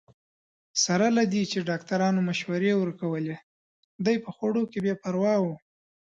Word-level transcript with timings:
سره 0.83 1.07
له 1.17 1.23
دې 1.33 1.43
چې 1.51 1.65
ډاکټرانو 1.69 2.19
مشورې 2.29 2.71
ورکولې، 2.77 3.35
دی 4.05 4.15
په 4.23 4.29
خوړو 4.35 4.63
کې 4.71 4.79
بې 4.85 4.93
پروا 5.01 5.35
وو. 5.43 5.55